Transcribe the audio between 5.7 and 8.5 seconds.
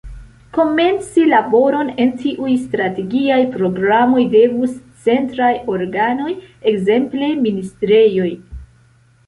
organoj, ekzemple ministrejoj.